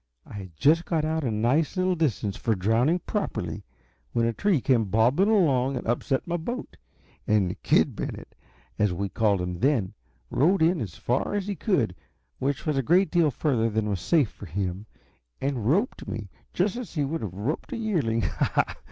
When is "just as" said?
16.51-16.95